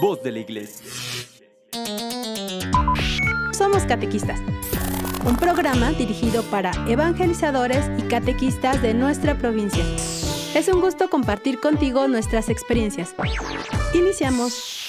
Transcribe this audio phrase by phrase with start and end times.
[0.00, 0.86] Voz de la Iglesia.
[3.52, 4.40] Somos Catequistas,
[5.26, 9.84] un programa dirigido para evangelizadores y catequistas de nuestra provincia.
[10.54, 13.14] Es un gusto compartir contigo nuestras experiencias.
[13.92, 14.79] Iniciamos.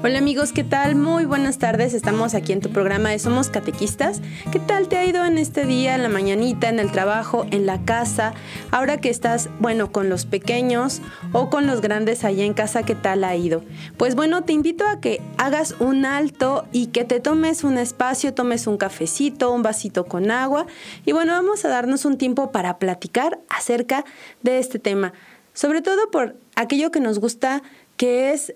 [0.00, 0.94] Hola amigos, ¿qué tal?
[0.94, 1.92] Muy buenas tardes.
[1.92, 4.20] Estamos aquí en tu programa de Somos Catequistas.
[4.52, 7.66] ¿Qué tal te ha ido en este día, en la mañanita, en el trabajo, en
[7.66, 8.32] la casa?
[8.70, 11.02] Ahora que estás, bueno, con los pequeños
[11.32, 13.64] o con los grandes allá en casa, ¿qué tal ha ido?
[13.96, 18.32] Pues bueno, te invito a que hagas un alto y que te tomes un espacio,
[18.32, 20.66] tomes un cafecito, un vasito con agua.
[21.06, 24.04] Y bueno, vamos a darnos un tiempo para platicar acerca
[24.42, 25.12] de este tema.
[25.54, 27.64] Sobre todo por aquello que nos gusta,
[27.96, 28.54] que es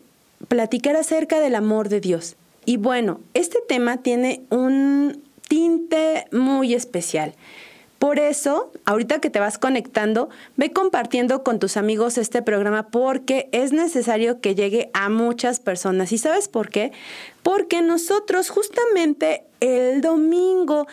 [0.49, 2.37] platicar acerca del amor de Dios.
[2.65, 7.35] Y bueno, este tema tiene un tinte muy especial.
[7.99, 13.49] Por eso, ahorita que te vas conectando, ve compartiendo con tus amigos este programa porque
[13.53, 16.11] es necesario que llegue a muchas personas.
[16.11, 16.91] ¿Y sabes por qué?
[17.45, 20.89] Porque nosotros justamente el domingo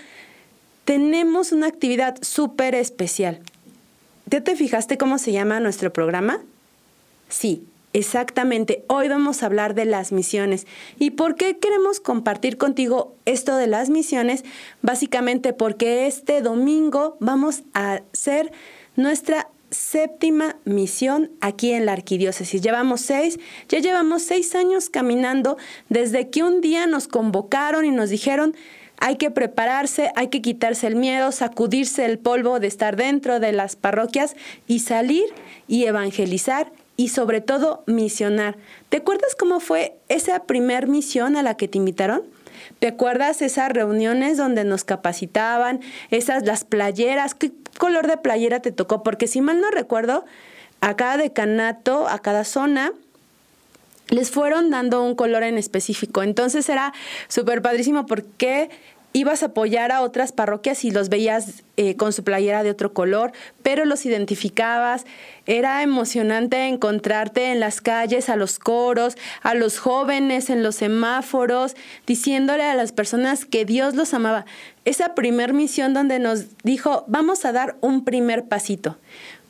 [0.86, 3.40] tenemos una actividad súper especial.
[4.28, 6.40] ¿Ya te fijaste cómo se llama nuestro programa?
[7.28, 10.68] Sí, Exactamente, hoy vamos a hablar de las misiones.
[11.00, 14.44] ¿Y por qué queremos compartir contigo esto de las misiones?
[14.84, 18.52] Básicamente porque este domingo vamos a hacer
[18.96, 22.62] nuestra séptima misión aquí en la arquidiócesis.
[22.62, 25.58] Llevamos seis, ya llevamos seis años caminando
[25.90, 28.56] desde que un día nos convocaron y nos dijeron
[29.02, 33.54] hay que prepararse, hay que quitarse el miedo, sacudirse el polvo de estar dentro de
[33.54, 34.36] las parroquias
[34.68, 35.24] y salir
[35.68, 38.58] y evangelizar y sobre todo misionar.
[38.90, 42.24] ¿Te acuerdas cómo fue esa primer misión a la que te invitaron?
[42.80, 45.80] ¿Te acuerdas esas reuniones donde nos capacitaban,
[46.12, 47.36] esas las playeras?
[47.36, 49.02] ¿Qué color de playera te tocó?
[49.02, 50.26] Porque si mal no recuerdo,
[50.82, 52.92] a cada decanato, a cada zona,
[54.10, 56.22] les fueron dando un color en específico.
[56.22, 56.92] Entonces era
[57.30, 58.70] súper padrísimo porque
[59.14, 62.94] ibas a apoyar a otras parroquias y los veías eh, con su playera de otro
[62.94, 63.32] color,
[63.64, 65.06] pero los identificabas.
[65.46, 71.76] Era emocionante encontrarte en las calles, a los coros, a los jóvenes en los semáforos,
[72.06, 74.46] diciéndole a las personas que Dios los amaba.
[74.86, 78.98] Esa primer misión donde nos dijo, vamos a dar un primer pasito.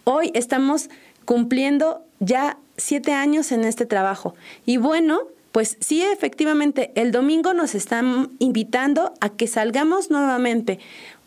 [0.05, 0.89] Hoy estamos
[1.25, 4.35] cumpliendo ya siete años en este trabajo.
[4.65, 5.19] Y bueno,
[5.51, 10.79] pues sí, efectivamente, el domingo nos están invitando a que salgamos nuevamente.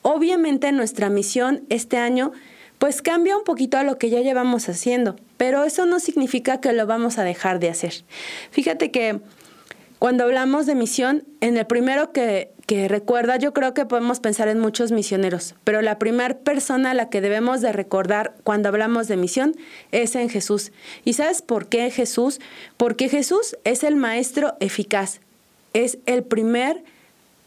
[0.03, 2.33] Obviamente nuestra misión este año
[2.79, 6.73] pues cambia un poquito a lo que ya llevamos haciendo, pero eso no significa que
[6.73, 8.05] lo vamos a dejar de hacer.
[8.51, 9.21] Fíjate que
[10.01, 14.49] cuando hablamos de misión, en el primero que, que recuerda, yo creo que podemos pensar
[14.49, 19.09] en muchos misioneros, pero la primera persona a la que debemos de recordar cuando hablamos
[19.09, 19.55] de misión
[19.91, 20.73] es en Jesús.
[21.05, 22.41] ¿Y sabes por qué Jesús?
[22.79, 25.21] Porque Jesús es el maestro eficaz,
[25.75, 26.83] es el primer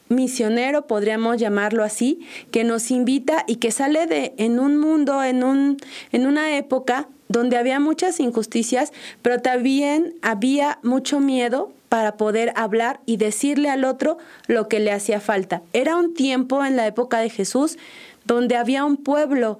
[0.09, 2.19] misionero, podríamos llamarlo así,
[2.51, 5.77] que nos invita y que sale de en un mundo, en, un,
[6.11, 8.93] en una época donde había muchas injusticias,
[9.23, 14.91] pero también había mucho miedo para poder hablar y decirle al otro lo que le
[14.91, 15.61] hacía falta.
[15.73, 17.77] Era un tiempo en la época de Jesús
[18.25, 19.59] donde había un pueblo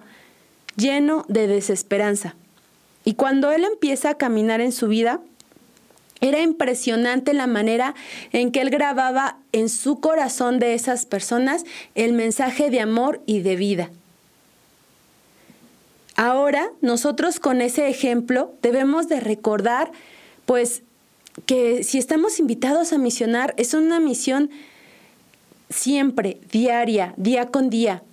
[0.75, 2.35] lleno de desesperanza.
[3.03, 5.21] Y cuando él empieza a caminar en su vida,
[6.21, 7.93] era impresionante la manera
[8.31, 13.41] en que él grababa en su corazón de esas personas el mensaje de amor y
[13.41, 13.89] de vida.
[16.15, 19.91] Ahora nosotros con ese ejemplo debemos de recordar
[20.45, 20.83] pues
[21.45, 24.49] que si estamos invitados a misionar es una misión
[25.69, 28.03] siempre, diaria, día con día.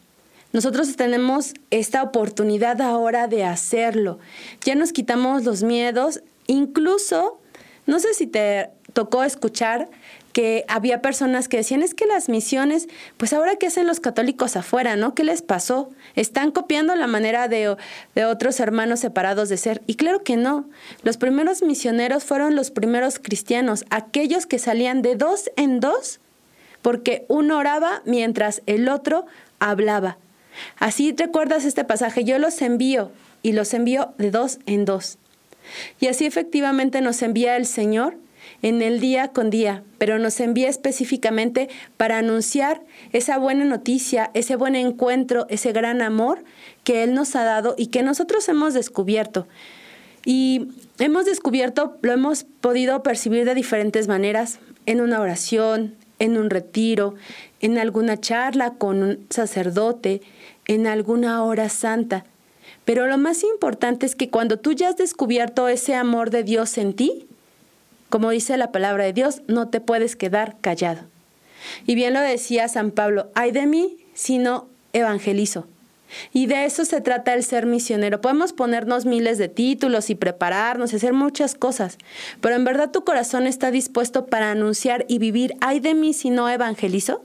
[0.53, 4.19] Nosotros tenemos esta oportunidad ahora de hacerlo.
[4.65, 7.39] Ya nos quitamos los miedos, incluso
[7.87, 9.89] no sé si te tocó escuchar
[10.33, 14.57] que había personas que decían, es que las misiones, pues ahora qué hacen los católicos
[14.57, 15.15] afuera, ¿no?
[15.15, 15.91] ¿Qué les pasó?
[16.17, 17.77] ¿Están copiando la manera de,
[18.15, 19.83] de, otros hermanos separados de ser?
[19.87, 20.65] Y claro que no.
[21.03, 26.21] Los primeros misioneros fueron los primeros cristianos, aquellos que salían de dos en dos,
[26.81, 29.27] porque uno oraba mientras el otro
[29.61, 30.19] hablaba.
[30.79, 33.11] Así recuerdas este pasaje, yo los envío
[33.43, 35.19] y los envío de dos en dos.
[36.01, 38.17] Y así efectivamente nos envía el Señor
[38.63, 42.83] en el día con día, pero nos envía específicamente para anunciar
[43.13, 46.45] esa buena noticia, ese buen encuentro, ese gran amor
[46.85, 49.47] que Él nos ha dado y que nosotros hemos descubierto.
[50.25, 50.69] Y
[50.99, 57.15] hemos descubierto, lo hemos podido percibir de diferentes maneras, en una oración, en un retiro,
[57.61, 60.23] en alguna charla con un sacerdote,
[60.67, 62.25] en alguna hora santa.
[62.85, 66.79] Pero lo más importante es que cuando tú ya has descubierto ese amor de Dios
[66.79, 67.27] en ti,
[68.13, 71.01] como dice la palabra de Dios, no te puedes quedar callado.
[71.87, 75.67] Y bien lo decía San Pablo, ay de mí si no evangelizo.
[76.31, 78.21] Y de eso se trata el ser misionero.
[78.21, 81.97] Podemos ponernos miles de títulos y prepararnos y hacer muchas cosas,
[82.43, 86.29] pero en verdad tu corazón está dispuesto para anunciar y vivir, ay de mí si
[86.29, 87.25] no evangelizo.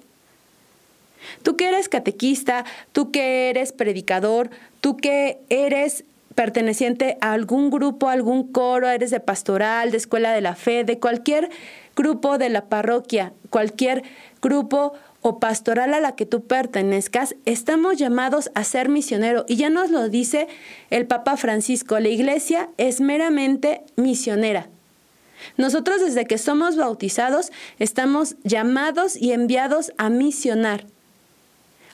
[1.44, 2.64] Tú que eres catequista,
[2.94, 6.06] tú que eres predicador, tú que eres
[6.38, 11.00] perteneciente a algún grupo, algún coro, eres de pastoral, de escuela de la fe, de
[11.00, 11.50] cualquier
[11.96, 14.04] grupo de la parroquia, cualquier
[14.40, 19.46] grupo o pastoral a la que tú pertenezcas, estamos llamados a ser misionero.
[19.48, 20.48] Y ya nos lo dice
[20.92, 24.70] el Papa Francisco, la iglesia es meramente misionera.
[25.58, 30.86] Nosotros desde que somos bautizados estamos llamados y enviados a misionar.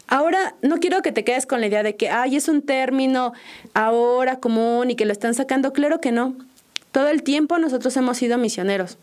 [0.08, 3.34] Ahora, no quiero que te quedes con la idea de que, ay, es un término
[3.74, 5.74] ahora común y que lo están sacando.
[5.74, 6.36] Claro que no.
[6.92, 8.98] Todo el tiempo nosotros hemos sido misioneros.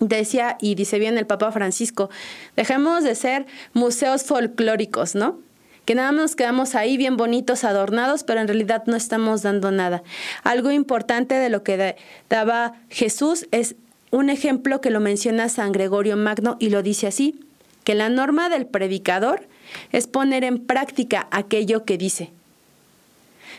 [0.00, 2.10] Decía, y dice bien el Papa Francisco,
[2.56, 5.38] dejemos de ser museos folclóricos, ¿no?
[5.84, 9.70] Que nada más nos quedamos ahí bien bonitos, adornados, pero en realidad no estamos dando
[9.70, 10.02] nada.
[10.42, 11.96] Algo importante de lo que
[12.28, 13.76] daba Jesús es
[14.10, 17.40] un ejemplo que lo menciona San Gregorio Magno y lo dice así,
[17.84, 19.48] que la norma del predicador
[19.92, 22.30] es poner en práctica aquello que dice.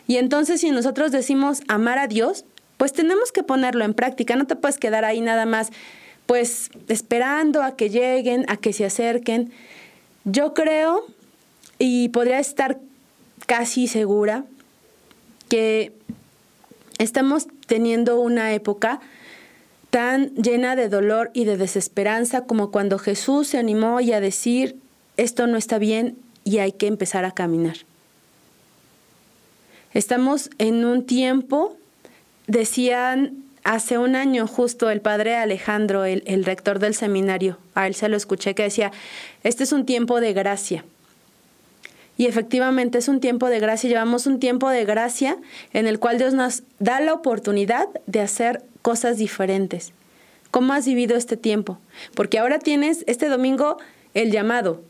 [0.07, 2.45] Y entonces si nosotros decimos amar a Dios,
[2.77, 5.71] pues tenemos que ponerlo en práctica, no te puedes quedar ahí nada más
[6.25, 9.51] pues esperando a que lleguen, a que se acerquen.
[10.23, 11.05] Yo creo
[11.77, 12.79] y podría estar
[13.47, 14.45] casi segura
[15.49, 15.93] que
[16.99, 19.01] estamos teniendo una época
[19.89, 24.80] tan llena de dolor y de desesperanza como cuando Jesús se animó y a decir,
[25.21, 27.77] esto no está bien y hay que empezar a caminar.
[29.93, 31.77] Estamos en un tiempo,
[32.47, 37.93] decían hace un año justo el padre Alejandro, el, el, rector del seminario, a él
[37.93, 38.91] se lo escuché que decía,
[39.43, 40.83] este es un tiempo de gracia.
[42.17, 45.37] Y efectivamente es un tiempo de gracia, llevamos un tiempo de gracia
[45.73, 49.93] en el cual Dios nos da la oportunidad de hacer cosas diferentes.
[50.49, 51.77] ¿Cómo has vivido este tiempo?
[52.15, 53.77] Porque ahora tienes este domingo
[54.13, 54.81] el llamado,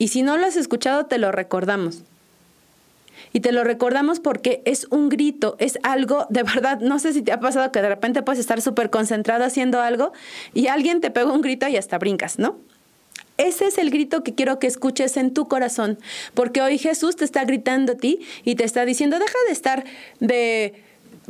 [0.00, 2.04] y si no lo has escuchado, te lo recordamos.
[3.34, 7.20] Y te lo recordamos porque es un grito, es algo, de verdad, no sé si
[7.20, 10.14] te ha pasado que de repente puedes estar súper concentrado haciendo algo
[10.54, 12.56] y alguien te pega un grito y hasta brincas, ¿no?
[13.36, 15.98] Ese es el grito que quiero que escuches en tu corazón,
[16.32, 19.84] porque hoy Jesús te está gritando a ti y te está diciendo, deja de estar
[20.18, 20.82] de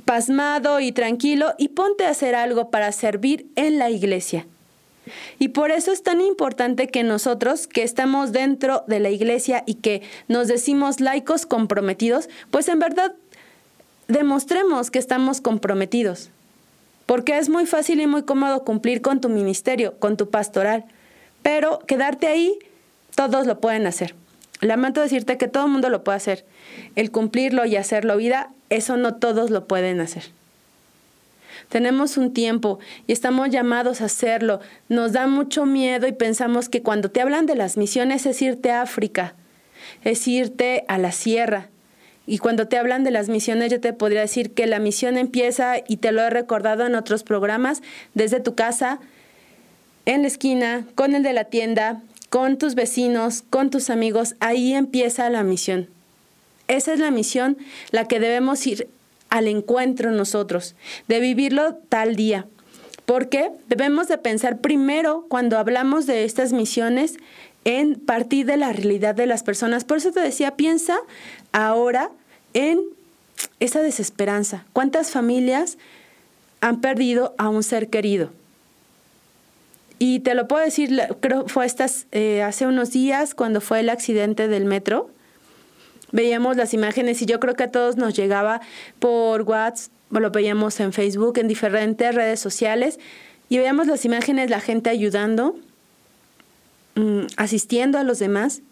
[0.05, 4.47] pasmado y tranquilo y ponte a hacer algo para servir en la iglesia.
[5.39, 9.75] Y por eso es tan importante que nosotros, que estamos dentro de la iglesia y
[9.75, 13.15] que nos decimos laicos comprometidos, pues en verdad
[14.09, 16.31] demostremos que estamos comprometidos.
[17.07, 20.85] Porque es muy fácil y muy cómodo cumplir con tu ministerio, con tu pastoral,
[21.43, 22.59] pero quedarte ahí,
[23.15, 24.15] todos lo pueden hacer.
[24.61, 26.45] Lamento decirte que todo el mundo lo puede hacer.
[26.95, 30.25] El cumplirlo y hacerlo vida, eso no todos lo pueden hacer.
[31.71, 34.61] Tenemos un tiempo y estamos llamados a hacerlo.
[34.89, 38.73] Nos da mucho miedo y pensamos que cuando te hablan de las misiones es irte
[38.73, 39.37] a África,
[40.03, 41.69] es irte a la sierra.
[42.27, 45.77] Y cuando te hablan de las misiones, yo te podría decir que la misión empieza,
[45.87, 47.83] y te lo he recordado en otros programas,
[48.15, 48.99] desde tu casa,
[50.07, 54.35] en la esquina, con el de la tienda, con tus vecinos, con tus amigos.
[54.41, 55.89] Ahí empieza la misión.
[56.67, 57.59] Esa es la misión,
[57.91, 58.89] la que debemos ir
[59.31, 60.75] al encuentro nosotros,
[61.09, 62.47] de vivirlo tal día.
[63.07, 67.17] Porque debemos de pensar primero cuando hablamos de estas misiones
[67.65, 69.85] en partir de la realidad de las personas.
[69.85, 70.99] Por eso te decía, piensa
[71.53, 72.11] ahora
[72.55, 72.81] en
[73.59, 74.65] esa desesperanza.
[74.73, 75.79] ¿Cuántas familias
[76.61, 78.31] han perdido a un ser querido?
[79.99, 83.91] Y te lo puedo decir, creo fue estas, eh, hace unos días cuando fue el
[83.91, 85.11] accidente del metro
[86.13, 88.61] veíamos las imágenes y yo creo que a todos nos llegaba
[88.99, 92.99] por WhatsApp, lo veíamos en Facebook, en diferentes redes sociales
[93.49, 95.57] y veíamos las imágenes, la gente ayudando,
[96.97, 98.63] mm, asistiendo a los demás.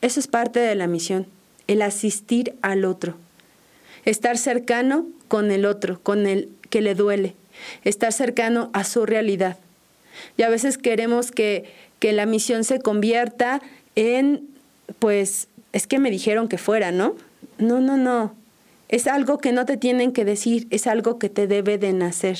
[0.00, 1.26] Eso es parte de la misión,
[1.68, 3.16] el asistir al otro,
[4.04, 7.36] estar cercano con el otro, con el que le duele,
[7.84, 9.58] estar cercano a su realidad.
[10.36, 13.62] Y a veces queremos que, que la misión se convierta
[13.94, 14.48] en,
[14.98, 17.16] pues, es que me dijeron que fuera, ¿no?
[17.58, 18.34] No, no, no.
[18.88, 22.38] Es algo que no te tienen que decir, es algo que te debe de nacer.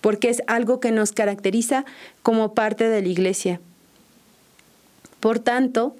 [0.00, 1.84] Porque es algo que nos caracteriza
[2.22, 3.60] como parte de la iglesia.
[5.20, 5.96] Por tanto,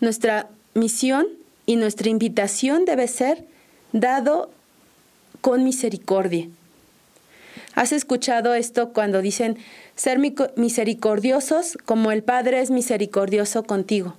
[0.00, 1.26] nuestra misión
[1.66, 3.44] y nuestra invitación debe ser
[3.92, 4.50] dado
[5.40, 6.48] con misericordia.
[7.74, 9.58] ¿Has escuchado esto cuando dicen
[9.96, 10.18] ser
[10.56, 14.16] misericordiosos como el Padre es misericordioso contigo?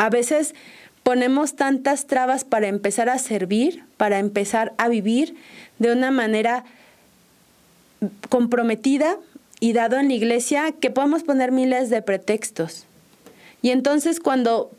[0.00, 0.54] A veces
[1.02, 5.36] ponemos tantas trabas para empezar a servir, para empezar a vivir
[5.78, 6.64] de una manera
[8.30, 9.18] comprometida
[9.60, 12.86] y dado en la iglesia que podemos poner miles de pretextos.
[13.60, 14.70] Y entonces cuando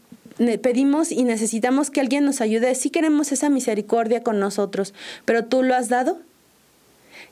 [0.64, 5.62] pedimos y necesitamos que alguien nos ayude, sí queremos esa misericordia con nosotros, pero tú
[5.62, 6.18] lo has dado.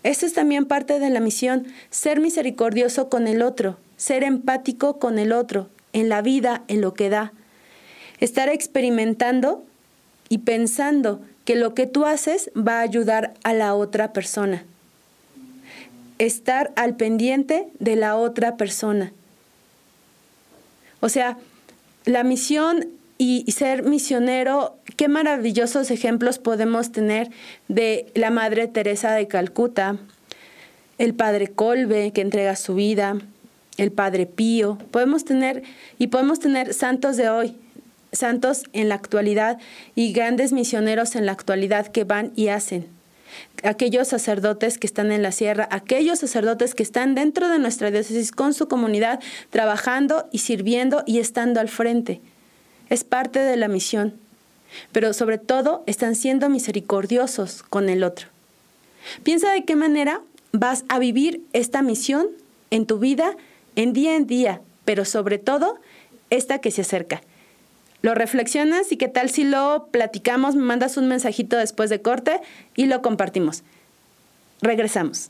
[0.04, 5.18] Esto es también parte de la misión, ser misericordioso con el otro, ser empático con
[5.18, 7.34] el otro, en la vida, en lo que da.
[8.20, 9.64] Estar experimentando
[10.30, 14.66] y pensando que lo que tú haces va a ayudar a la otra persona
[16.20, 19.12] estar al pendiente de la otra persona.
[21.00, 21.38] O sea,
[22.06, 27.30] la misión y ser misionero, qué maravillosos ejemplos podemos tener
[27.68, 29.98] de la Madre Teresa de Calcuta,
[30.98, 33.18] el Padre Colbe que entrega su vida,
[33.78, 34.78] el Padre Pío.
[34.92, 35.64] Podemos tener
[35.98, 37.58] y podemos tener santos de hoy,
[38.12, 39.60] santos en la actualidad
[39.96, 43.00] y grandes misioneros en la actualidad que van y hacen
[43.64, 48.32] aquellos sacerdotes que están en la sierra, aquellos sacerdotes que están dentro de nuestra diócesis
[48.32, 52.22] con su comunidad, trabajando y sirviendo y estando al frente.
[52.90, 54.16] Es parte de la misión,
[54.92, 58.28] pero sobre todo están siendo misericordiosos con el otro.
[59.24, 62.28] Piensa de qué manera vas a vivir esta misión
[62.72, 63.36] en tu vida
[63.76, 65.80] en día en día, pero sobre todo
[66.30, 67.22] esta que se acerca
[68.02, 72.40] lo reflexionas y qué tal si lo platicamos, me mandas un mensajito después de corte
[72.76, 73.64] y lo compartimos.
[74.62, 75.30] Regresamos.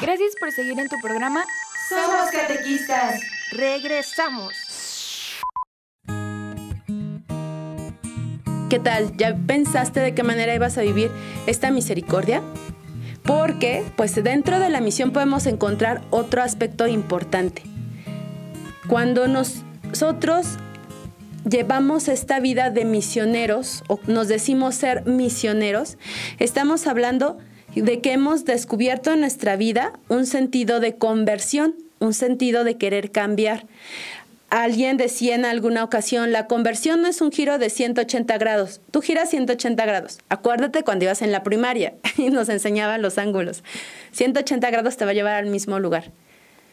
[0.00, 1.44] Gracias por seguir en tu programa.
[1.88, 3.20] Somos catequistas.
[3.52, 4.52] Regresamos.
[8.70, 9.16] ¿Qué tal?
[9.16, 11.10] ¿Ya pensaste de qué manera ibas a vivir
[11.46, 12.40] esta misericordia?
[13.24, 17.62] Porque, pues dentro de la misión podemos encontrar otro aspecto importante.
[18.88, 20.56] Cuando nosotros
[21.48, 25.98] llevamos esta vida de misioneros o nos decimos ser misioneros,
[26.38, 27.38] estamos hablando
[27.74, 33.10] de que hemos descubierto en nuestra vida un sentido de conversión, un sentido de querer
[33.10, 33.66] cambiar.
[34.48, 39.00] Alguien decía en alguna ocasión, la conversión no es un giro de 180 grados, tú
[39.00, 40.18] giras 180 grados.
[40.28, 43.62] Acuérdate cuando ibas en la primaria y nos enseñaban los ángulos.
[44.10, 46.10] 180 grados te va a llevar al mismo lugar.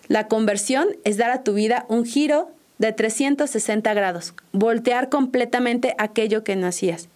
[0.08, 6.44] La conversión es dar a tu vida un giro de 360 grados, voltear completamente aquello
[6.44, 7.10] que no hacías.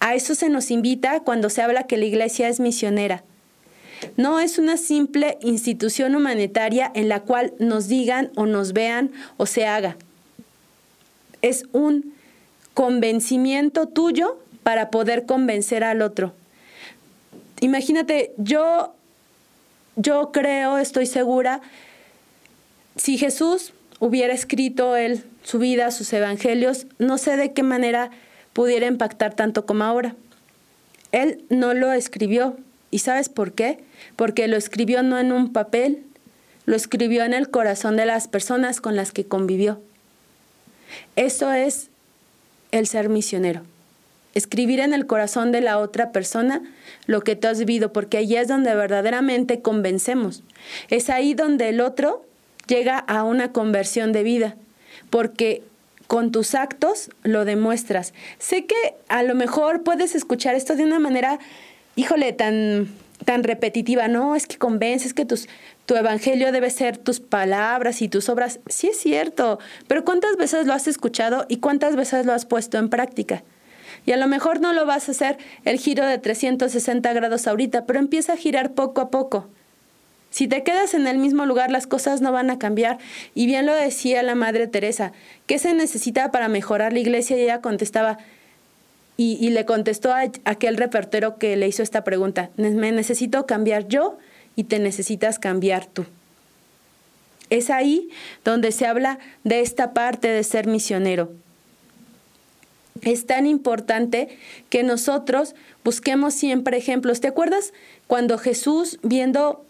[0.00, 3.24] A eso se nos invita cuando se habla que la iglesia es misionera.
[4.16, 9.46] No es una simple institución humanitaria en la cual nos digan o nos vean o
[9.46, 9.96] se haga.
[11.42, 12.14] Es un
[12.74, 16.34] convencimiento tuyo para poder convencer al otro.
[17.60, 18.94] Imagínate, yo
[19.96, 21.60] yo creo, estoy segura
[22.96, 28.10] si Jesús hubiera escrito él su vida, sus evangelios, no sé de qué manera
[28.52, 30.14] pudiera impactar tanto como ahora.
[31.12, 32.56] Él no lo escribió.
[32.90, 33.78] ¿Y sabes por qué?
[34.16, 36.04] Porque lo escribió no en un papel,
[36.64, 39.80] lo escribió en el corazón de las personas con las que convivió.
[41.16, 41.90] Eso es
[42.70, 43.62] el ser misionero.
[44.34, 46.62] Escribir en el corazón de la otra persona
[47.06, 50.42] lo que tú has vivido, porque ahí es donde verdaderamente convencemos.
[50.90, 52.24] Es ahí donde el otro
[52.66, 54.56] llega a una conversión de vida,
[55.10, 55.62] porque
[56.06, 58.12] con tus actos lo demuestras.
[58.38, 61.38] Sé que a lo mejor puedes escuchar esto de una manera,
[61.96, 62.88] híjole, tan,
[63.24, 65.48] tan repetitiva, no, es que convences que tus,
[65.86, 68.60] tu evangelio debe ser tus palabras y tus obras.
[68.68, 72.78] Sí es cierto, pero ¿cuántas veces lo has escuchado y cuántas veces lo has puesto
[72.78, 73.42] en práctica?
[74.06, 77.86] Y a lo mejor no lo vas a hacer el giro de 360 grados ahorita,
[77.86, 79.48] pero empieza a girar poco a poco.
[80.34, 82.98] Si te quedas en el mismo lugar, las cosas no van a cambiar.
[83.36, 85.12] Y bien lo decía la Madre Teresa,
[85.46, 87.36] ¿qué se necesita para mejorar la iglesia?
[87.36, 88.18] Y ella contestaba,
[89.16, 94.18] y, le contestó a aquel reportero que le hizo esta pregunta, me necesito cambiar yo
[94.56, 96.04] y te necesitas cambiar tú.
[97.48, 98.08] Es ahí
[98.44, 101.30] donde se habla de esta parte de ser misionero.
[103.02, 104.36] Es tan importante
[104.68, 107.20] que nosotros busquemos siempre ejemplos.
[107.20, 107.72] ¿Te acuerdas
[108.08, 109.64] cuando Jesús, viendo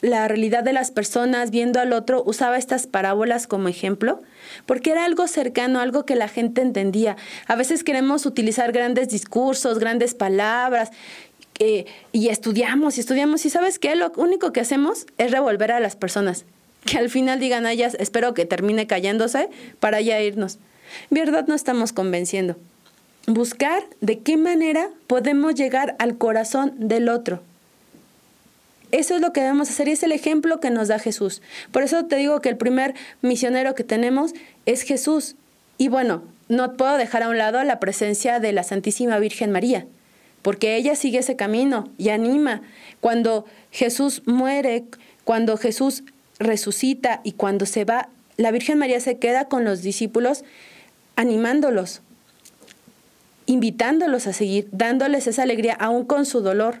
[0.00, 4.20] la realidad de las personas viendo al otro, usaba estas parábolas como ejemplo,
[4.66, 7.16] porque era algo cercano, algo que la gente entendía.
[7.46, 10.90] A veces queremos utilizar grandes discursos, grandes palabras,
[11.58, 15.80] eh, y estudiamos y estudiamos, y sabes qué, lo único que hacemos es revolver a
[15.80, 16.44] las personas,
[16.84, 19.48] que al final digan a ellas, espero que termine callándose
[19.80, 20.58] para ya irnos.
[21.10, 21.46] ¿Verdad?
[21.48, 22.56] No estamos convenciendo.
[23.26, 27.42] buscar de qué manera podemos llegar al corazón del otro.
[28.92, 31.42] Eso es lo que debemos hacer y es el ejemplo que nos da Jesús.
[31.72, 34.32] Por eso te digo que el primer misionero que tenemos
[34.64, 35.36] es Jesús.
[35.78, 39.86] Y bueno, no puedo dejar a un lado la presencia de la Santísima Virgen María,
[40.42, 42.62] porque ella sigue ese camino y anima.
[43.00, 44.84] Cuando Jesús muere,
[45.24, 46.04] cuando Jesús
[46.38, 50.44] resucita y cuando se va, la Virgen María se queda con los discípulos
[51.16, 52.02] animándolos,
[53.46, 56.80] invitándolos a seguir, dándoles esa alegría aún con su dolor.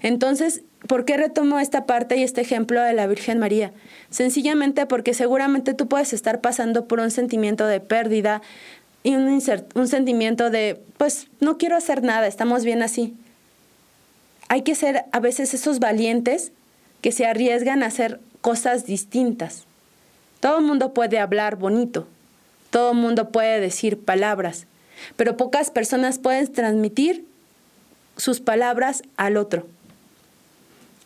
[0.00, 3.72] Entonces, ¿por qué retomo esta parte y este ejemplo de la Virgen María?
[4.10, 8.42] Sencillamente porque seguramente tú puedes estar pasando por un sentimiento de pérdida
[9.02, 9.42] y un,
[9.74, 13.14] un sentimiento de, pues, no quiero hacer nada, estamos bien así.
[14.48, 16.52] Hay que ser a veces esos valientes
[17.00, 19.64] que se arriesgan a hacer cosas distintas.
[20.40, 22.06] Todo el mundo puede hablar bonito,
[22.70, 24.66] todo el mundo puede decir palabras,
[25.16, 27.24] pero pocas personas pueden transmitir
[28.16, 29.66] sus palabras al otro.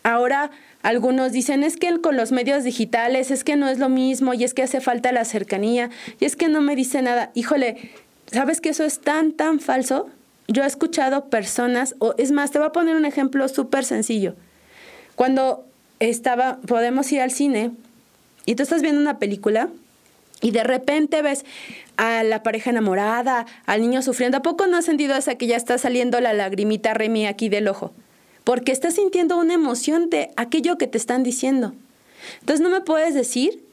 [0.02, 0.50] Ahora
[0.82, 4.44] algunos dicen es que con los medios digitales es que no es lo mismo y
[4.44, 7.30] es que hace falta la cercanía y es que no me dice nada.
[7.34, 7.90] Híjole,
[8.30, 10.08] ¿sabes que eso es tan, tan falso?
[10.46, 14.34] Yo he escuchado personas, o es más, te voy a poner un ejemplo súper sencillo.
[15.14, 15.66] Cuando
[15.98, 17.72] estaba, podemos ir al cine
[18.46, 19.68] y tú estás viendo una película
[20.40, 21.44] y de repente ves
[21.96, 24.38] a la pareja enamorada, al niño sufriendo.
[24.38, 27.68] ¿A poco no has sentido esa que ya está saliendo la lagrimita Remy aquí del
[27.68, 27.92] ojo?
[28.44, 31.74] Porque estás sintiendo una emoción de aquello que te están diciendo.
[32.40, 33.64] Entonces no me puedes decir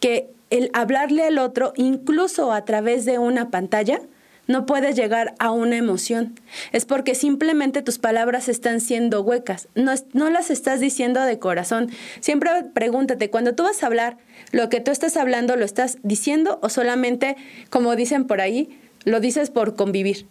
[0.00, 4.00] que el hablarle al otro, incluso a través de una pantalla,
[4.46, 6.38] no puedes llegar a una emoción.
[6.72, 11.90] Es porque simplemente tus palabras están siendo huecas, no, no, las estás diciendo de corazón.
[12.20, 14.18] Siempre pregúntate, cuando tú vas a hablar,
[14.52, 17.36] ¿lo que tú estás hablando lo estás diciendo o solamente,
[17.70, 20.26] como dicen por ahí, lo dices por convivir?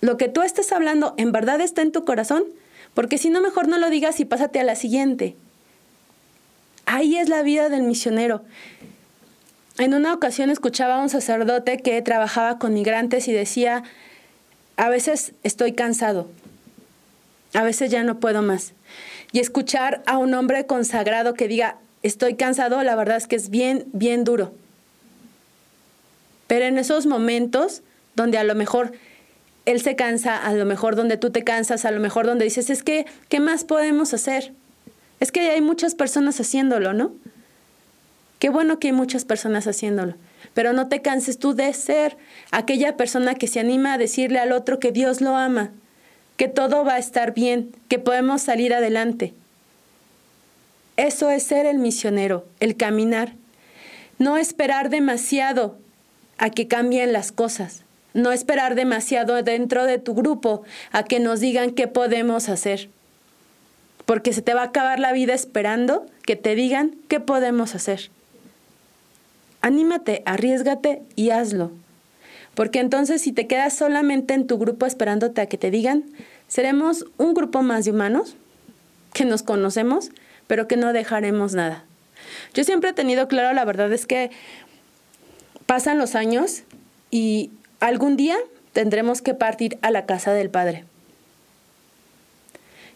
[0.00, 2.44] Lo que tú estás hablando en verdad está en tu corazón,
[2.92, 5.36] porque si no, mejor no lo digas y pásate a la siguiente.
[6.86, 8.42] Ahí es la vida del misionero.
[9.76, 13.82] En una ocasión escuchaba a un sacerdote que trabajaba con migrantes y decía,
[14.76, 16.30] a veces estoy cansado,
[17.54, 18.72] a veces ya no puedo más.
[19.32, 23.50] Y escuchar a un hombre consagrado que diga, estoy cansado, la verdad es que es
[23.50, 24.52] bien, bien duro.
[26.46, 27.82] Pero en esos momentos
[28.14, 28.92] donde a lo mejor
[29.66, 32.70] él se cansa, a lo mejor donde tú te cansas, a lo mejor donde dices,
[32.70, 34.52] es que, ¿qué más podemos hacer?
[35.18, 37.12] Es que hay muchas personas haciéndolo, ¿no?
[38.44, 40.16] Qué bueno que hay muchas personas haciéndolo,
[40.52, 42.18] pero no te canses tú de ser
[42.50, 45.72] aquella persona que se anima a decirle al otro que Dios lo ama,
[46.36, 49.32] que todo va a estar bien, que podemos salir adelante.
[50.98, 53.32] Eso es ser el misionero, el caminar.
[54.18, 55.78] No esperar demasiado
[56.36, 57.80] a que cambien las cosas.
[58.12, 62.90] No esperar demasiado dentro de tu grupo a que nos digan qué podemos hacer.
[64.04, 68.10] Porque se te va a acabar la vida esperando que te digan qué podemos hacer.
[69.64, 71.70] Anímate, arriesgate y hazlo.
[72.54, 76.04] Porque entonces si te quedas solamente en tu grupo esperándote a que te digan,
[76.48, 78.36] seremos un grupo más de humanos
[79.14, 80.10] que nos conocemos,
[80.46, 81.82] pero que no dejaremos nada.
[82.52, 84.30] Yo siempre he tenido claro, la verdad es que
[85.64, 86.64] pasan los años
[87.10, 87.50] y
[87.80, 88.36] algún día
[88.74, 90.84] tendremos que partir a la casa del Padre.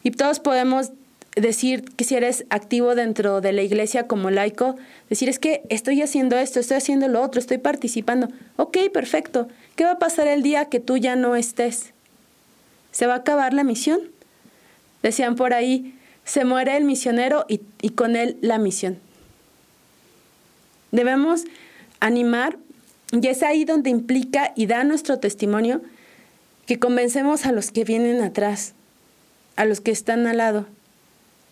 [0.03, 0.91] Y todos podemos
[1.41, 4.77] decir que si eres activo dentro de la iglesia como laico,
[5.09, 8.29] decir es que estoy haciendo esto, estoy haciendo lo otro, estoy participando.
[8.57, 9.49] Ok, perfecto.
[9.77, 11.93] ¿Qué va a pasar el día que tú ya no estés?
[12.93, 14.01] ¿Se va a acabar la misión?
[15.03, 18.99] Decían por ahí, se muere el misionero y, y con él la misión.
[20.91, 21.45] Debemos
[22.01, 22.57] animar,
[23.13, 25.83] y es ahí donde implica y da nuestro testimonio,
[26.67, 28.75] que convencemos a los que vienen atrás,
[29.57, 30.67] a los que están al lado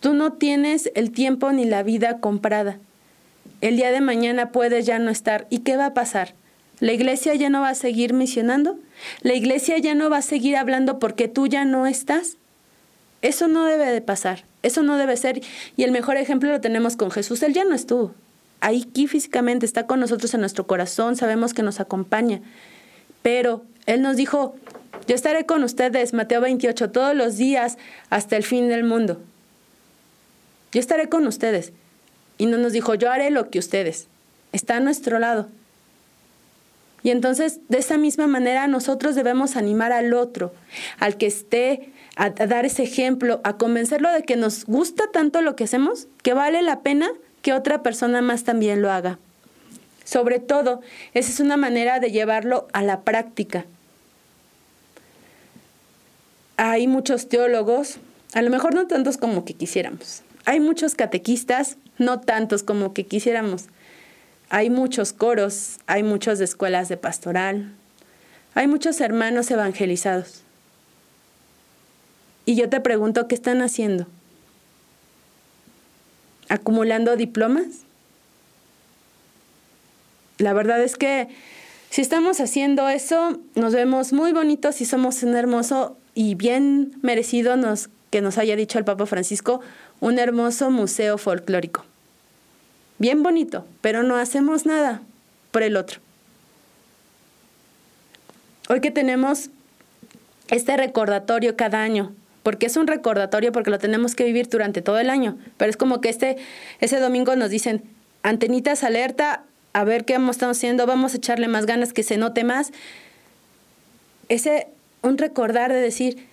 [0.00, 2.78] Tú no tienes el tiempo ni la vida comprada.
[3.60, 5.46] El día de mañana puedes ya no estar.
[5.48, 6.34] ¿Y qué va a pasar?
[6.78, 8.78] ¿La iglesia ya no va a seguir misionando?
[9.22, 12.36] ¿La iglesia ya no va a seguir hablando porque tú ya no estás?
[13.22, 15.40] Eso no debe de pasar, eso no debe ser.
[15.76, 17.42] Y el mejor ejemplo lo tenemos con Jesús.
[17.42, 18.14] Él ya no estuvo.
[18.60, 22.40] Ahí aquí físicamente está con nosotros en nuestro corazón, sabemos que nos acompaña.
[23.22, 24.54] Pero Él nos dijo,
[25.06, 27.78] yo estaré con ustedes, Mateo 28, todos los días
[28.10, 29.20] hasta el fin del mundo
[30.72, 31.72] yo estaré con ustedes.
[32.38, 34.08] Y no nos dijo, yo haré lo que ustedes.
[34.52, 35.48] Está a nuestro lado.
[37.02, 40.52] Y entonces, de esa misma manera, nosotros debemos animar al otro,
[40.98, 45.54] al que esté, a, dar ese ejemplo, a convencerlo de que nos gusta tanto lo
[45.54, 47.08] que hacemos, que vale la pena
[47.42, 49.20] que otra persona más también lo haga.
[50.04, 50.80] Sobre todo,
[51.14, 53.66] esa es una manera de llevarlo a la práctica.
[56.56, 57.98] Hay muchos teólogos,
[58.32, 60.22] a lo mejor no tantos como que quisiéramos.
[60.46, 63.64] Hay muchos catequistas, no tantos como que quisiéramos.
[64.48, 67.74] Hay muchos coros, hay muchos de escuelas de pastoral,
[68.54, 70.42] hay muchos hermanos evangelizados.
[72.44, 74.06] Y yo te pregunto, ¿qué están haciendo?
[76.48, 77.66] ¿Acumulando diplomas?
[80.38, 81.28] La verdad es que
[81.90, 87.56] si estamos haciendo eso, nos vemos muy bonitos y somos un hermoso y bien merecido
[87.56, 89.60] nos, que nos haya dicho el Papa Francisco,
[90.00, 91.84] un hermoso museo folclórico.
[92.98, 95.02] Bien bonito, pero no hacemos nada
[95.50, 96.00] por el otro.
[98.68, 99.50] Hoy que tenemos
[100.48, 104.98] este recordatorio cada año, porque es un recordatorio porque lo tenemos que vivir durante todo
[104.98, 106.36] el año, pero es como que este
[106.80, 107.82] ese domingo nos dicen,
[108.22, 112.44] antenitas alerta, a ver qué estamos haciendo, vamos a echarle más ganas, que se note
[112.44, 112.72] más.
[114.28, 114.68] Ese,
[115.02, 116.26] un recordar de decir,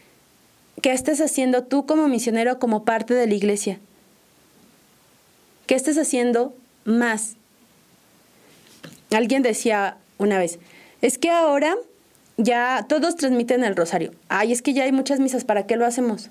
[0.84, 3.80] ¿qué estás haciendo tú como misionero, como parte de la iglesia?
[5.66, 7.38] ¿Qué estás haciendo más?
[9.10, 10.60] Alguien decía una vez,
[11.02, 11.76] es que ahora
[12.36, 14.12] ya todos transmiten el rosario.
[14.28, 16.30] Ay, es que ya hay muchas misas, ¿para qué lo hacemos?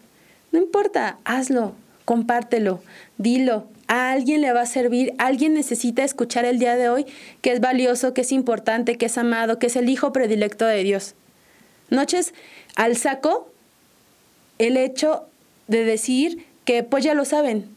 [0.53, 2.83] No importa, hazlo, compártelo,
[3.17, 7.07] dilo, a alguien le va a servir, alguien necesita escuchar el día de hoy
[7.41, 10.85] que es valioso, que es importante, que es amado, que es el hijo predilecto de
[10.85, 11.15] Dios.
[11.89, 12.35] Noches
[12.77, 13.52] al saco
[14.63, 15.25] el hecho
[15.67, 17.69] de decir que pues ya lo saben.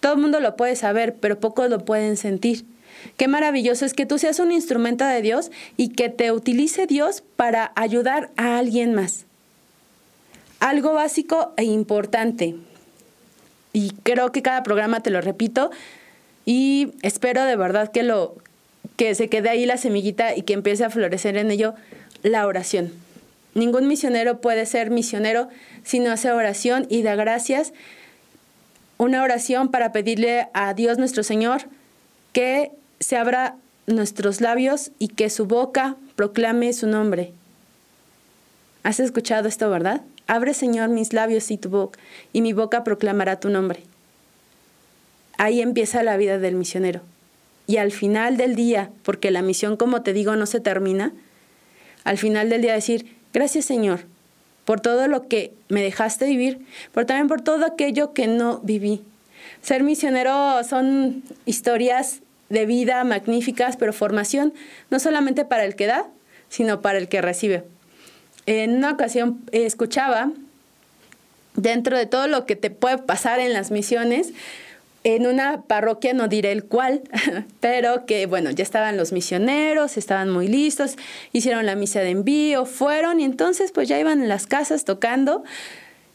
[0.00, 2.64] Todo el mundo lo puede saber, pero pocos lo pueden sentir.
[3.16, 7.22] Qué maravilloso es que tú seas un instrumento de Dios y que te utilice Dios
[7.36, 9.26] para ayudar a alguien más.
[10.58, 12.54] Algo básico e importante
[13.72, 15.70] y creo que cada programa te lo repito
[16.46, 18.36] y espero de verdad que lo
[18.96, 21.74] que se quede ahí la semillita y que empiece a florecer en ello
[22.22, 23.01] la oración.
[23.54, 25.48] Ningún misionero puede ser misionero
[25.84, 27.72] si no hace oración y da gracias.
[28.98, 31.62] Una oración para pedirle a Dios nuestro Señor
[32.32, 37.32] que se abra nuestros labios y que su boca proclame su nombre.
[38.82, 40.02] ¿Has escuchado esto, verdad?
[40.26, 41.98] Abre, Señor, mis labios y tu boca,
[42.32, 43.82] y mi boca proclamará tu nombre.
[45.36, 47.00] Ahí empieza la vida del misionero.
[47.66, 51.12] Y al final del día, porque la misión, como te digo, no se termina,
[52.04, 54.00] al final del día decir, gracias Señor,
[54.64, 56.60] por todo lo que me dejaste vivir,
[56.92, 59.02] pero también por todo aquello que no viví.
[59.62, 64.52] Ser misionero son historias de vida magníficas, pero formación
[64.90, 66.06] no solamente para el que da,
[66.48, 67.64] sino para el que recibe
[68.46, 70.30] en una ocasión eh, escuchaba,
[71.54, 74.32] dentro de todo lo que te puede pasar en las misiones,
[75.04, 77.02] en una parroquia, no diré el cual,
[77.60, 80.96] pero que bueno, ya estaban los misioneros, estaban muy listos,
[81.32, 85.44] hicieron la misa de envío, fueron y entonces pues ya iban en las casas tocando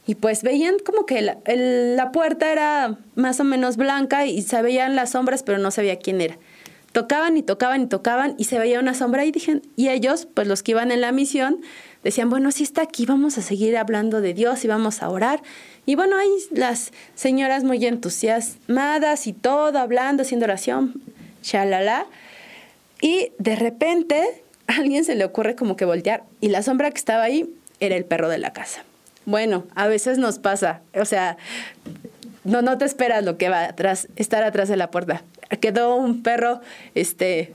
[0.06, 4.62] y pues veían como que la, la puerta era más o menos blanca y se
[4.62, 6.38] veían las sombras, pero no sabía quién era
[6.92, 10.48] tocaban y tocaban y tocaban y se veía una sombra y dijeron, y ellos, pues
[10.48, 11.62] los que iban en la misión,
[12.04, 15.42] decían, bueno, si está aquí, vamos a seguir hablando de Dios y vamos a orar.
[15.86, 21.02] Y bueno, ahí las señoras muy entusiasmadas y todo, hablando, haciendo oración,
[21.44, 22.06] shalala.
[23.02, 26.98] Y de repente a alguien se le ocurre como que voltear y la sombra que
[26.98, 28.84] estaba ahí era el perro de la casa.
[29.26, 31.38] Bueno, a veces nos pasa, o sea,
[32.48, 35.24] no, no te esperas lo que va atrás, estar atrás de la puerta
[35.56, 36.62] quedó un perro
[36.96, 37.54] este,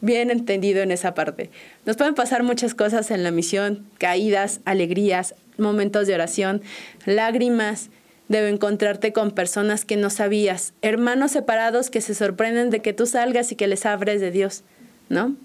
[0.00, 1.50] bien entendido en esa parte.
[1.84, 6.62] Nos pueden pasar muchas cosas en la misión, caídas, alegrías, momentos de oración,
[7.04, 7.90] lágrimas.
[8.28, 13.04] Debo encontrarte con personas que no sabías, hermanos separados que se sorprenden de que tú
[13.04, 14.62] salgas y que les abres de Dios,
[15.10, 15.36] ¿no?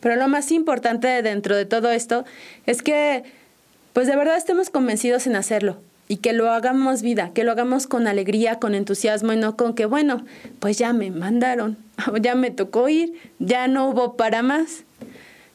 [0.00, 2.26] Pero lo más importante dentro de todo esto
[2.66, 3.24] es que,
[3.94, 7.86] pues de verdad estemos convencidos en hacerlo, y que lo hagamos vida, que lo hagamos
[7.86, 10.24] con alegría, con entusiasmo y no con que, bueno,
[10.58, 11.76] pues ya me mandaron,
[12.20, 14.84] ya me tocó ir, ya no hubo para más.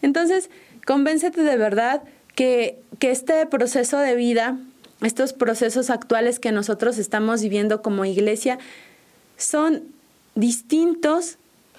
[0.03, 0.51] Entonces,
[0.85, 2.03] convéncete de verdad
[2.35, 4.57] que, que este proceso de vida,
[5.01, 8.59] estos procesos actuales que nosotros estamos viviendo como iglesia,
[9.37, 9.83] son
[10.35, 11.37] distintos,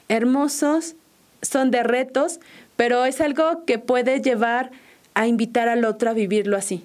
[0.09, 0.97] hermosos,
[1.43, 2.41] son de retos,
[2.77, 4.73] pero es algo que puede llevar
[5.15, 6.85] a invitar al otro a vivirlo así.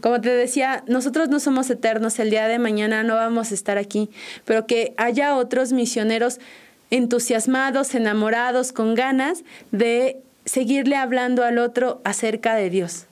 [0.00, 3.78] Como te decía, nosotros no somos eternos, el día de mañana no vamos a estar
[3.78, 4.10] aquí,
[4.44, 6.38] pero que haya otros misioneros
[6.90, 13.04] entusiasmados, enamorados, con ganas de seguirle hablando al otro acerca de Dios.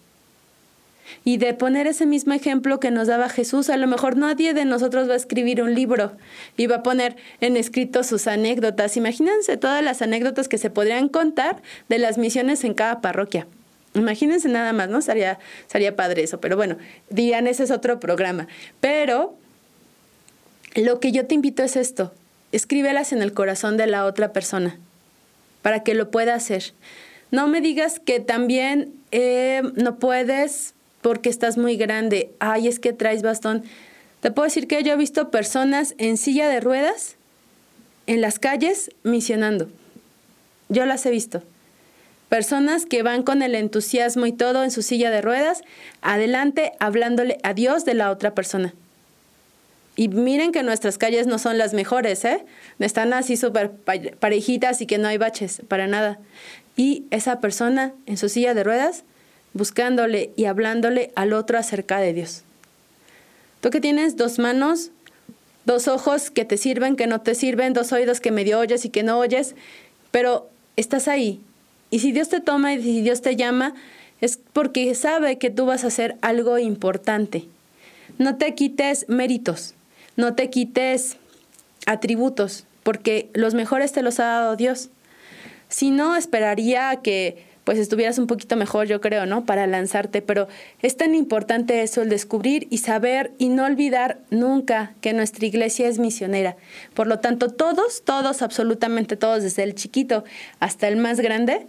[1.25, 3.71] y de poner ese mismo ejemplo que nos daba Jesús.
[3.71, 6.17] A lo mejor nadie de nosotros va a escribir un libro
[6.57, 8.97] y va a poner en escrito sus anécdotas.
[8.97, 13.47] Imagínense todas las anécdotas que se podrían contar de las misiones en cada parroquia.
[13.97, 15.01] Imagínense nada más, ¿no?
[15.01, 16.77] Sería, sería padre eso, pero bueno,
[17.11, 18.47] digan, ese es otro programa.
[18.81, 19.35] Pero
[20.75, 22.13] lo que yo te invito es esto,
[22.53, 24.79] escríbelas en el corazón de la otra persona
[25.63, 26.75] para que lo pueda hacer.
[27.31, 32.31] No me digas que también eh, no puedes porque estás muy grande.
[32.39, 33.65] Ay, es que traes bastón.
[34.21, 37.17] Te puedo decir que yo he visto personas en silla de ruedas
[38.07, 39.69] en las calles misionando.
[40.69, 41.43] Yo las he visto.
[42.29, 45.63] Personas que van con el entusiasmo y todo en su silla de ruedas,
[46.03, 48.75] adelante hablándole a Dios de la otra persona.
[49.95, 52.45] Y miren que nuestras calles no son las mejores, ¿eh?
[52.81, 56.19] Están así súper parejitas y que no hay baches, para nada.
[56.77, 59.05] Y esa persona en su silla de ruedas,
[59.55, 62.43] buscándole y hablándole al otro acerca de Dios.
[63.63, 64.91] Tú que tienes dos manos,
[65.65, 68.91] dos ojos que te sirven, que no te sirven, dos oídos que medio oyes y
[68.91, 69.55] que no oyes,
[70.11, 71.41] pero estás ahí
[71.97, 73.73] y si Dios te toma y si Dios te llama,
[74.21, 77.47] es porque sabe que tú vas a hacer algo importante.
[78.19, 79.73] No te quites méritos,
[80.15, 81.17] no te quites
[81.87, 84.91] atributos, porque los mejores te los ha dado Dios.
[85.71, 89.47] Si no, esperaría que pues estuvieras un poquito mejor, yo creo, ¿no?
[89.47, 90.49] Para lanzarte, pero
[90.83, 95.89] es tan importante eso, el descubrir y saber y no olvidar nunca que nuestra iglesia
[95.89, 96.57] es misionera.
[96.93, 100.25] Por lo tanto, todos, todos, absolutamente todos, desde el chiquito
[100.61, 101.67] hasta el más grande,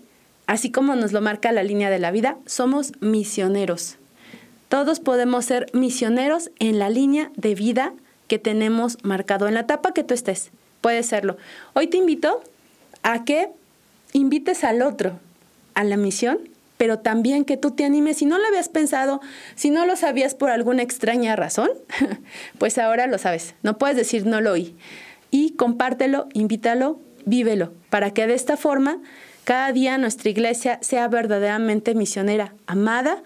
[0.48, 3.98] así como nos lo marca la línea de la vida, somos misioneros.
[4.70, 7.94] Todos podemos ser misioneros en la línea de vida
[8.28, 10.52] que tenemos marcado, en la etapa que tú estés.
[10.82, 11.38] Puede serlo.
[11.74, 12.42] Hoy te invito
[13.04, 13.50] a que
[14.14, 15.20] invites al otro
[15.74, 16.40] a la misión,
[16.78, 18.18] pero también que tú te animes.
[18.18, 19.22] Si no lo habías pensado,
[19.56, 21.70] si no lo sabías por alguna extraña razón,
[22.58, 23.56] pues ahora lo sabes.
[23.64, 24.76] No puedes decir no lo oí.
[25.32, 29.00] Y compártelo, invítalo, vívelo, para que de esta forma
[29.48, 33.24] cada día nuestra iglesia sea verdaderamente misionera, amada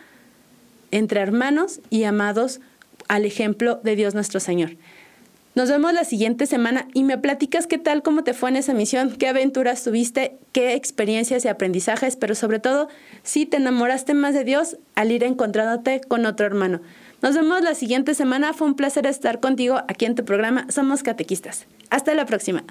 [0.92, 2.60] entre hermanos y amados
[3.08, 4.78] al ejemplo de Dios nuestro Señor.
[5.56, 8.76] Nos vemos la siguiente semana y me platicas qué tal, cómo te fue en esa
[8.76, 12.88] misión, qué aventuras tuviste, qué experiencias y aprendizajes, pero sobre todo
[13.24, 16.82] si te enamoraste más de Dios al ir encontrándote con otro hermano.
[17.24, 18.54] Nos vemos la siguiente semana.
[18.54, 21.66] Fue un placer estar contigo aquí en tu programa Somos Catequistas.
[21.90, 22.64] Hasta la próxima.